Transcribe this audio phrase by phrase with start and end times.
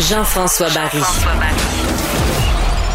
[0.00, 1.02] Jean-François Barry.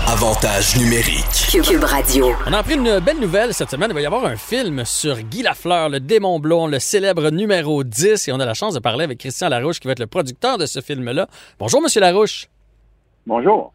[0.07, 1.63] Avantage numérique.
[1.63, 2.31] Cube Radio.
[2.47, 3.91] On a appris une belle nouvelle cette semaine.
[3.91, 7.83] Il va y avoir un film sur Guy Lafleur, le démon blond, le célèbre numéro
[7.83, 8.27] 10.
[8.27, 10.57] Et on a la chance de parler avec Christian Larouche, qui va être le producteur
[10.57, 11.27] de ce film-là.
[11.59, 12.47] Bonjour, Monsieur Larouche.
[13.27, 13.71] Bonjour.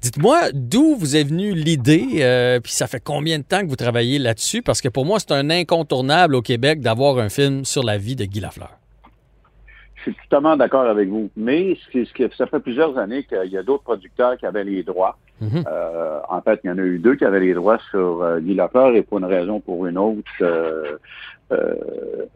[0.00, 3.76] Dites-moi d'où vous est venue l'idée, euh, puis ça fait combien de temps que vous
[3.76, 4.62] travaillez là-dessus?
[4.62, 8.16] Parce que pour moi, c'est un incontournable au Québec d'avoir un film sur la vie
[8.16, 8.80] de Guy Lafleur.
[10.06, 11.30] Je suis totalement d'accord avec vous.
[11.36, 14.82] Mais ce qui- ça fait plusieurs années qu'il y a d'autres producteurs qui avaient les
[14.82, 15.16] droits.
[15.40, 15.64] Mhm.
[15.66, 18.38] Euh, en fait, il y en a eu deux qui avaient les droits sur euh,
[18.44, 20.96] Lafleur et pour une raison ou pour une autre, euh,
[21.52, 21.74] euh,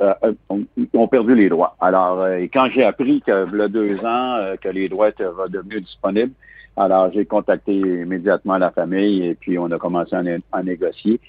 [0.01, 1.77] euh, ont, ont perdu les droits.
[1.81, 4.89] Alors, euh, et quand j'ai appris que il y a deux ans euh, que les
[4.89, 6.33] droits étaient redevenus disponibles,
[6.77, 11.21] alors j'ai contacté immédiatement la famille et puis on a commencé à, né- à négocier.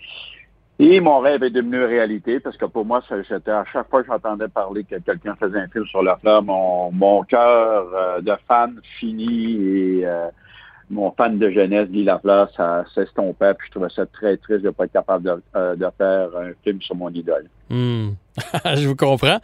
[0.82, 4.08] Et mon rêve est devenu réalité parce que pour moi, j'étais à chaque fois que
[4.08, 8.32] j'entendais parler que quelqu'un faisait un film sur la fleur, mon, mon cœur euh, de
[8.48, 10.30] fan fini et euh,
[10.90, 13.56] mon fan de jeunesse, Guy Lafleur, ça s'estompait.
[13.56, 16.30] Puis je trouvais ça très triste de ne pas être capable de, euh, de faire
[16.38, 17.50] un film sur mon idole.
[17.70, 18.12] Hmm.
[18.76, 19.40] je vous comprends.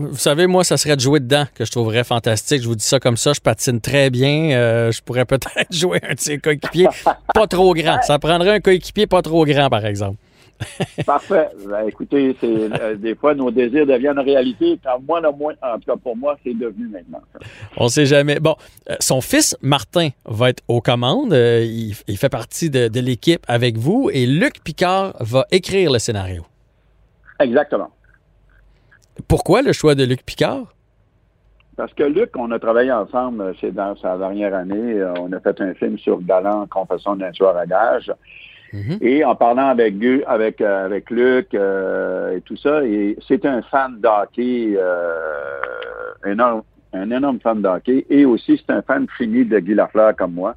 [0.00, 2.60] Vous savez, moi, ça serait de jouer dedans que je trouverais fantastique.
[2.60, 3.34] Je vous dis ça comme ça.
[3.34, 4.90] Je patine très bien.
[4.90, 6.88] Je pourrais peut-être jouer un de ces coéquipiers
[7.32, 8.02] pas trop grand.
[8.02, 10.16] Ça prendrait un coéquipier pas trop grand, par exemple.
[11.06, 11.48] Parfait.
[11.66, 12.46] Ben, écoutez, c'est
[12.80, 14.78] euh, des fois nos désirs deviennent réalité.
[14.82, 17.20] Quand moi, le moins, en tout cas pour moi, c'est devenu maintenant.
[17.76, 18.40] On sait jamais.
[18.40, 18.56] Bon,
[18.90, 21.32] euh, son fils, Martin, va être aux commandes.
[21.32, 24.10] Euh, il, il fait partie de, de l'équipe avec vous.
[24.12, 26.44] Et Luc Picard va écrire le scénario.
[27.40, 27.90] Exactement.
[29.28, 30.74] Pourquoi le choix de Luc Picard?
[31.76, 35.04] Parce que Luc, on a travaillé ensemble, c'est dans sa dernière année.
[35.18, 38.12] On a fait un film sur Galant, Confession d'un tueur à gage.
[38.74, 38.98] Mhm.
[39.02, 39.94] Et en parlant avec
[40.26, 45.14] avec euh, avec Luc euh, et tout ça, et c'est un fan d'hockey, euh,
[46.26, 50.32] énorme, un énorme fan d'hockey, et aussi c'est un fan fini de Guy Lafleur comme
[50.34, 50.56] moi.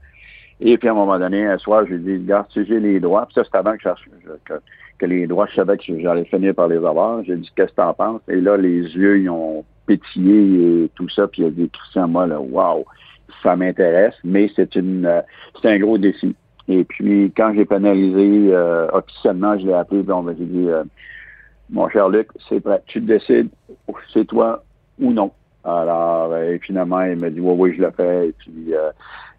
[0.59, 3.27] Et puis à un moment donné, un soir, j'ai dit, regarde, si j'ai les droits,
[3.27, 4.53] puis ça c'est avant que, je- que,
[4.97, 7.23] que les droits, je savais que j'allais finir par les avoir.
[7.23, 8.21] J'ai dit, qu'est-ce que t'en penses?
[8.27, 12.08] Et là, les yeux, ils ont pétillé et tout ça, puis il a dit, Christian,
[12.08, 12.83] moi, là, wow,
[13.43, 15.21] ça m'intéresse, mais c'est une, euh,
[15.61, 16.36] c'est un gros défi.
[16.67, 20.83] Et puis, quand j'ai pénalisé euh, officiellement, je l'ai appelé, puis on m'a dit, euh,
[21.70, 22.82] mon cher Luc, c'est prêt.
[22.88, 23.50] Tu décides,
[24.14, 24.64] c'est toi
[25.00, 25.32] ou non.
[25.64, 28.30] Alors, euh, et finalement, il m'a dit, oui, oui, je le fais.
[28.30, 28.92] Et puis, euh,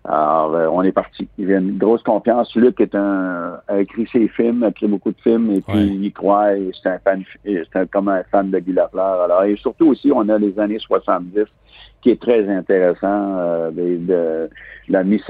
[0.05, 1.29] alors, euh, on est parti.
[1.39, 2.55] Il y a une grosse confiance.
[2.57, 5.87] Luc est un, a écrit ses films, a écrit beaucoup de films, et puis Ouais.
[5.87, 9.23] il y croit, et c'est un fan, c'est un- comme un fan de Guy Lafleur.
[9.23, 11.45] Alors, et surtout aussi, on a les années 70,
[12.01, 14.49] qui est très intéressant, euh, de, de
[14.89, 15.21] la mi-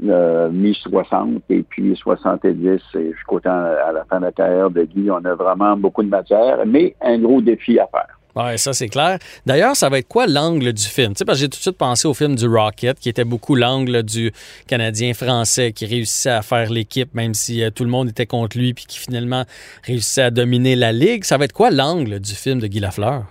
[0.00, 5.10] mi-60 et puis 70 et jusqu'au temps à la fin de la carrière de Guy.
[5.10, 8.15] On a vraiment beaucoup de matière, mais un gros défi à faire.
[8.36, 9.18] Oui, ça c'est clair.
[9.46, 11.14] D'ailleurs, ça va être quoi l'angle du film?
[11.14, 13.24] Tu sais, parce que j'ai tout de suite pensé au film du Rocket, qui était
[13.24, 14.30] beaucoup l'angle du
[14.68, 18.58] Canadien français qui réussissait à faire l'équipe, même si euh, tout le monde était contre
[18.58, 19.44] lui, puis qui finalement
[19.84, 21.24] réussissait à dominer la Ligue.
[21.24, 23.22] Ça va être quoi l'angle du film de Guy Lafleur?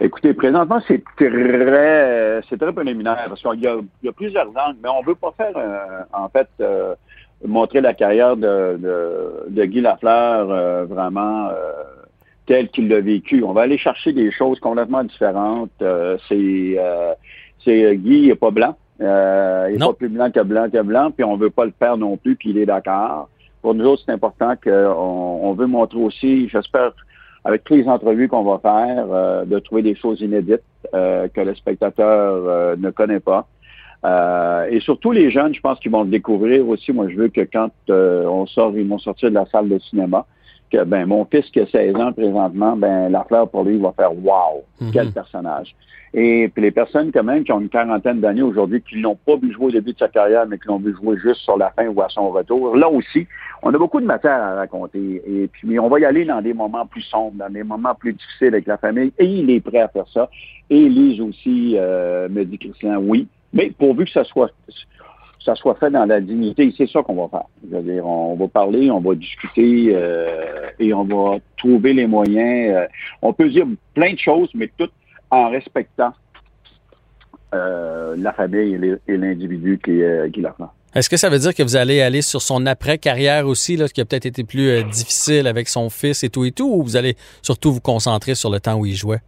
[0.00, 5.02] Écoutez, présentement, c'est très, c'est très préliminaire parce qu'il y a, plusieurs angles, mais on
[5.02, 6.94] veut pas faire, euh, en fait, euh,
[7.46, 11.50] montrer la carrière de, Guy Lafleur vraiment
[12.48, 13.44] telle qu'il l'a vécu.
[13.44, 15.70] On va aller chercher des choses complètement différentes.
[15.82, 17.12] Euh, c'est, euh,
[17.64, 18.74] c'est euh, Guy il est pas blanc.
[19.00, 19.88] Euh, il est Non.
[19.88, 22.34] pas plus blanc que blanc que blanc, puis on veut pas le faire non plus,
[22.34, 23.28] puis il est d'accord.
[23.62, 24.70] Pour nous autres, c'est important qu'on
[25.48, 26.92] on veut montrer aussi, j'espère,
[27.44, 30.62] avec toutes les entrevues qu'on va faire, euh, de trouver des choses inédites
[30.94, 33.46] euh, que le spectateur euh, ne connaît pas.
[34.04, 36.92] Euh, et surtout les jeunes, je pense qu'ils vont le découvrir aussi.
[36.92, 39.78] Moi, je veux que quand euh, on sort, ils vont sortir de la salle de
[39.80, 40.24] cinéma,
[40.70, 43.82] que ben mon fils qui a 16 ans présentement, ben la fleur pour lui il
[43.82, 44.90] va faire wow, Mhm.
[44.92, 45.74] quel personnage.
[46.14, 49.36] Et puis les personnes quand même qui ont une quarantaine d'années aujourd'hui, qui n'ont pas
[49.36, 51.70] vu jouer au début de sa carrière, mais qui l'ont vu jouer juste sur la
[51.70, 53.26] fin ou à son retour, là aussi,
[53.62, 55.22] on a beaucoup de matière à raconter.
[55.26, 58.14] Et puis on va y aller dans des moments plus sombres, dans des moments plus
[58.14, 59.12] difficiles avec la famille.
[59.18, 60.30] Et il est prêt à faire ça.
[60.70, 64.50] Et Lise aussi euh, me dit Christian, oui, mais pourvu que ça soit
[65.44, 67.82] ça soit fait dans la dignité, c'est ça qu'on va faire.
[67.82, 72.76] Dire, on va parler, on va discuter euh, et on va trouver les moyens.
[72.76, 72.86] euh,
[73.22, 74.90] on peut dire plein de choses, mais tout
[75.30, 76.12] en respectant
[77.54, 80.00] euh, la famille et l'individu qui,
[80.32, 80.64] qui l'a fait.
[80.94, 84.00] Est-ce que ça veut dire que vous allez aller sur son après-carrière aussi, là, qui
[84.00, 87.14] a peut-être été plus difficile avec son fils et tout et tout, ou vous allez
[87.42, 89.20] surtout vous concentrer sur le temps où il jouait?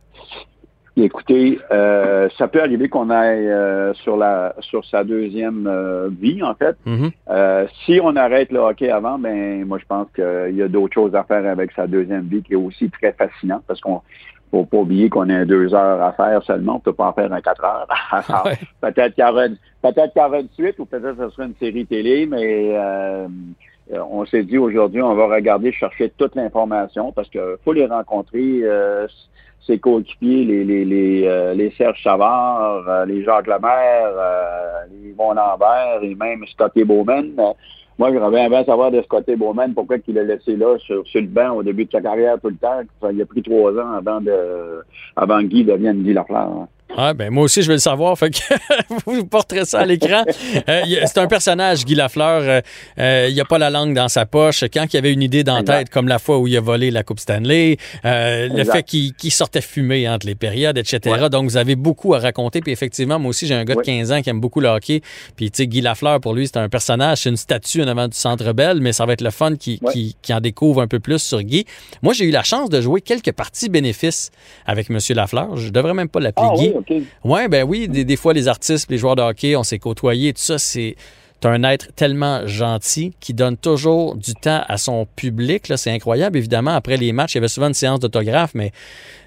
[0.96, 6.42] Écoutez, euh, ça peut arriver qu'on aille euh, sur la sur sa deuxième euh, vie,
[6.42, 6.76] en fait.
[6.84, 7.10] Mhm.
[7.30, 10.94] Euh, si on arrête le hockey avant, ben moi je pense qu'il y a d'autres
[10.94, 14.02] choses à faire avec sa deuxième vie qui est aussi très fascinant parce qu'on
[14.50, 17.32] faut pas oublier qu'on a deux heures à faire seulement, on peut pas en faire
[17.32, 17.86] un quatre heures.
[18.80, 19.46] peut-être qu'il y aura
[19.82, 22.76] peut-être qu'il y aura une suite ou peut-être que ce sera une série télé, mais
[23.92, 27.86] euh, on s'est dit aujourd'hui, on va regarder, chercher toute l'information parce qu'il faut les
[27.86, 29.06] rencontrer, euh,
[29.66, 34.12] ses coéquipiers, les, les, les, euh, les Serge Savard, euh, les Jacques Lemaire,
[34.90, 37.36] les Yvon Lambert et même Scotty Bowman.
[37.98, 41.26] Moi, j'aurais bien savoir de Scotty Bowman pourquoi il l'a laissé là sur, sur, le
[41.26, 42.80] banc au début de sa carrière tout le temps.
[43.12, 44.82] Il a pris trois ans avant de
[45.16, 46.66] avant que Guy devienne Guy Lafleur.
[46.96, 48.16] Ah, ben moi aussi, je veux le savoir.
[48.18, 48.38] Fait que
[49.06, 50.24] vous porterez ça à l'écran.
[50.68, 52.42] Euh, c'est un personnage, Guy Lafleur.
[52.42, 52.60] Euh,
[52.98, 54.64] euh, il n'a pas la langue dans sa poche.
[54.72, 56.90] Quand il avait une idée dans la tête, comme la fois où il a volé
[56.90, 61.28] la Coupe Stanley, le fait qu'il sortait fumé entre les périodes, etc.
[61.30, 62.60] Donc, vous avez beaucoup à raconter.
[62.60, 65.00] Puis effectivement, moi aussi, j'ai un gars de 15 ans qui aime beaucoup le hockey.
[65.36, 67.18] Puis, tu sais, Guy Lafleur, pour lui, c'est un personnage.
[67.18, 69.80] C'est une statue en avant du Centre Bell, mais ça va être le fun qui,
[70.22, 71.64] qui, en découvre un peu plus sur Guy.
[72.02, 74.30] Moi, j'ai eu la chance de jouer quelques parties bénéfices
[74.66, 74.98] avec M.
[75.10, 75.56] Lafleur.
[75.56, 76.72] Je devrais même pas l'appeler ah Guy.
[77.24, 80.42] Ouais, ben oui, des, fois, les artistes, les joueurs de hockey, on s'est côtoyés, tout
[80.42, 80.96] ça, c'est
[81.48, 85.72] un être tellement gentil qui donne toujours du temps à son public.
[85.76, 86.36] C'est incroyable.
[86.36, 88.72] Évidemment, après les matchs, il y avait souvent une séance d'autographe, mais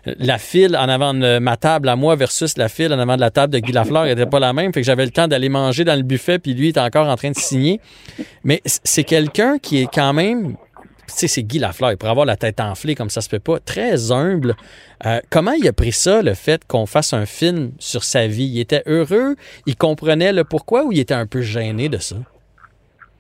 [0.06, 3.22] la file en avant de ma table à moi versus la file en avant de
[3.22, 4.74] la table de Guy Lafleur n'était pas la même.
[4.74, 7.16] Fait que j'avais le temps d'aller manger dans le buffet, puis lui était encore en
[7.16, 7.80] train de signer.
[8.44, 10.56] Mais c'est quelqu'un qui est quand même
[11.08, 11.92] sais, c'est Guy Lafleur.
[11.92, 13.60] Il pourrait avoir la tête enflée comme ça se peut pas.
[13.60, 14.56] Très humble.
[15.06, 18.46] Euh, comment il a pris ça, le fait qu'on fasse un film sur sa vie?
[18.46, 19.36] Il était heureux?
[19.66, 22.16] Il comprenait le pourquoi ou il était un peu gêné de ça?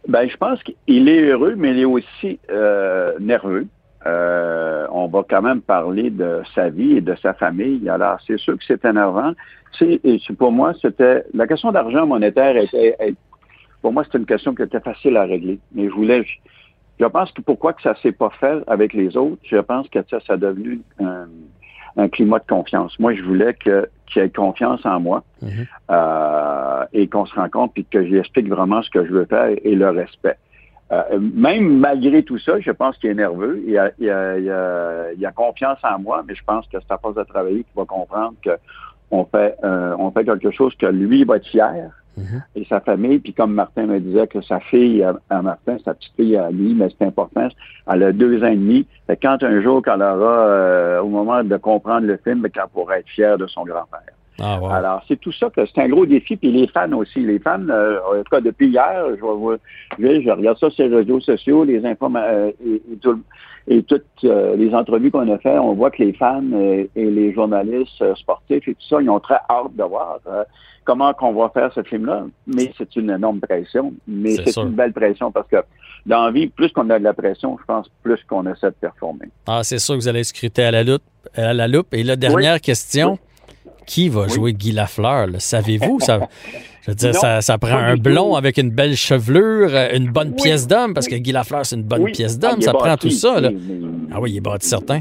[0.07, 3.67] Ben, je pense qu'il est heureux, mais il est aussi euh, nerveux.
[4.05, 7.87] Euh, on va quand même parler de sa vie et de sa famille.
[7.87, 9.31] Alors, c'est sûr que c'est énervant.
[9.79, 10.01] C'est,
[10.37, 12.95] pour moi, c'était la question d'argent monétaire était,
[13.81, 15.57] pour moi, c'était une question qui était facile à régler.
[15.73, 16.25] Mais je voulais,
[17.05, 20.19] pense que pourquoi que ça s'est pas fait avec les autres, je pense que ça,
[20.25, 22.97] ça a devenu un, climat de confiance.
[22.99, 25.65] Moi, je voulais que qu'il y ait confiance en moi mhm.
[25.91, 29.75] euh, et qu'on se rencontre puis que j'explique vraiment ce que je veux faire et
[29.75, 30.37] le respect.
[30.91, 33.63] Euh, même malgré tout ça, je pense qu'il est nerveux.
[33.65, 36.97] Il a, il, a, il, a, confiance en moi, mais je pense que c'est à
[36.97, 41.23] force de travailler qu'il va comprendre qu'on fait, euh, on fait quelque chose que lui
[41.23, 41.89] va être fier
[42.19, 42.41] Mm-hmm.
[42.55, 43.17] et sa famille.
[43.19, 46.75] Puis comme Martin me disait que sa fille à, Martin, sa petite fille à lui,
[46.75, 47.47] mais c'est important,
[47.91, 48.85] elle a deux ans et demi.
[49.21, 53.09] quand un jour qu'elle aura, euh, au moment de comprendre le film, qu'elle pourra être
[53.09, 54.13] fière de son grand-père.
[54.39, 56.35] Ah, Alors, c'est tout ça que c'est un gros défi.
[56.37, 57.19] Puis les fans aussi.
[57.19, 59.57] Les fans, euh, en tout cas, depuis hier, je,
[59.99, 64.73] je, je, regarde ça sur les réseaux sociaux, les informations euh, et, et, toutes les
[64.73, 68.87] entrevues qu'on a fait, on voit que les fans et les journalistes sportifs et tout
[68.89, 70.19] ça, ils ont très hâte de voir
[70.83, 72.25] comment qu'on va faire ce film-là.
[72.47, 73.93] Mais c'est une énorme pression.
[74.07, 75.57] Mais c'est une belle pression parce que
[76.05, 78.75] dans la vie, plus qu'on a de la pression, je pense, plus qu'on essaie de
[78.79, 79.27] performer.
[79.47, 81.03] Ah, c'est sûr que vous allez scruter à la loupe.
[81.35, 81.93] À la loupe.
[81.93, 83.17] Et la dernière question.
[83.85, 85.27] Qui va jouer Guy Lafleur?
[85.37, 85.99] Savez-vous?
[85.99, 86.19] Ça,
[86.83, 90.93] je veux dire, ça, prend un blond avec une belle chevelure, une bonne pièce d'homme,
[90.93, 92.57] parce que Guy Lafleur, c'est une bonne pièce d'homme.
[92.59, 93.39] Ah, ça prend tout ça.
[93.39, 93.49] Là.
[94.11, 94.99] ah oui, il est bâti certain.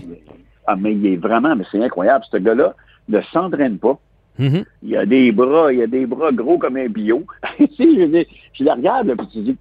[0.67, 2.25] Ah, mais il est vraiment, mais c'est incroyable.
[2.31, 2.75] Ce gars-là
[3.08, 3.99] ne s'entraîne pas.
[4.38, 4.64] Mm-hmm.
[4.85, 7.25] Il a des bras, il a des bras gros comme un bio.
[7.58, 8.25] je,
[8.55, 9.56] je le regarde, puis tu dis,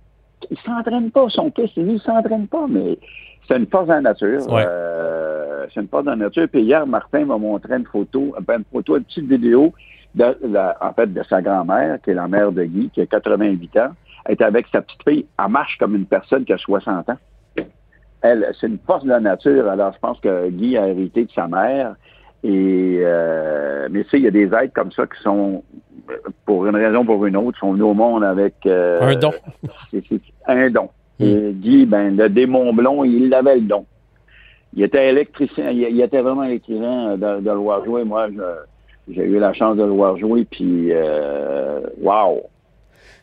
[0.50, 2.98] il s'entraîne pas, son fils, il s'entraîne pas, mais
[3.48, 4.42] c'est une force de la nature.
[4.50, 5.11] Euh,
[5.74, 6.48] c'est une force de la nature.
[6.52, 9.74] Puis hier, Martin m'a montré une photo, ben, une photo, une petite vidéo,
[10.16, 10.26] de,
[10.82, 13.92] en fait, de sa grand-mère, qui est la mère de Guy, qui a 88 ans.
[14.26, 15.26] Elle est avec sa petite fille.
[15.40, 17.18] Elle marche comme une personne qui a 60 ans.
[18.22, 19.68] Elle, c'est une force de la nature.
[19.68, 21.96] Alors, je pense que Guy a hérité de sa mère.
[22.44, 25.64] Et euh, mais tu sais, il y a des êtres comme ça qui sont,
[26.46, 29.32] pour une raison ou pour une autre, sont venus au monde avec euh, un don.
[30.48, 30.90] un don.
[31.20, 31.24] Hmm.
[31.24, 33.86] Et dit, ben, le démon blond, il avait le don.
[34.74, 38.04] Il était électricien, il, était vraiment électricien de, le voir jouer.
[38.04, 38.28] Moi,
[39.10, 42.42] j'ai eu la chance de le voir jouer, puis euh, wow!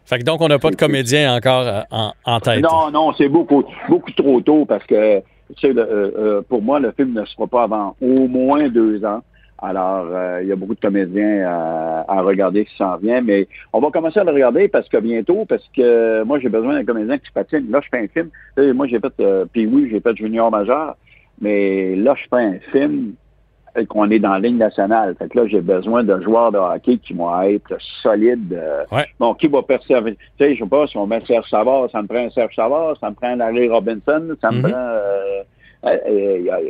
[0.05, 2.63] Fait que donc, on n'a pas de comédien encore euh, en, en, tête.
[2.63, 5.23] Non, non, c'est beaucoup, beaucoup trop tôt parce que
[5.57, 9.05] tu sais, euh, euh, pour moi, le film ne sera pas avant au moins deux
[9.05, 9.23] ans.
[9.61, 13.81] Alors, euh, il y a beaucoup de comédiens à, regarder qui s'en vient, mais on
[13.81, 17.19] va commencer à le regarder parce que bientôt, parce que moi, j'ai besoin d'un comédien
[17.19, 17.69] qui patine.
[17.71, 18.31] Là, je fais un film.
[18.77, 20.97] moi, j'ai fait, puis oui, j'ai fait junior majeur,
[21.41, 23.15] mais là, je fais un film
[23.89, 25.15] qu'on est dans la ligne nationale.
[25.19, 28.61] Fait que là, j'ai besoin de joueurs de hockey qui vont être solides.
[29.21, 30.17] Bon, qui va persévérer.
[30.17, 32.97] Tu sais, je sais pas, si on met Serge Savard, ça me prend Serge Savard,
[33.01, 34.71] ça me prend Larry Robinson, ça me mm-hmm.
[34.71, 34.73] prend...
[34.75, 35.43] Euh,
[35.85, 35.97] euh,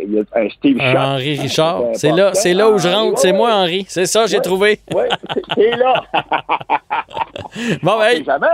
[0.06, 1.82] il y, a, un Steve Henri Richard.
[1.94, 3.18] C'est là, c'est là où je rentre.
[3.18, 3.86] C'est moi, Henri.
[3.88, 4.80] C'est ça, j'ai trouvé.
[4.94, 5.04] Oui,
[5.54, 6.04] c'est là.
[7.82, 8.46] bon, on sait jamais.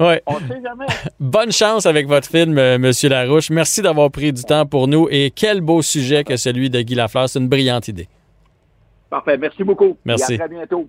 [0.00, 0.22] Ouais.
[0.26, 0.86] On sait jamais.
[1.20, 3.50] Bonne chance avec votre film, euh, Monsieur Larouche.
[3.50, 6.96] Merci d'avoir pris du temps pour nous et quel beau sujet que celui de Guy
[6.96, 7.28] Lafleur.
[7.28, 8.08] C'est une brillante idée.
[9.08, 9.36] Parfait.
[9.36, 9.96] Merci beaucoup.
[10.04, 10.32] Merci.
[10.32, 10.88] Et à très bientôt.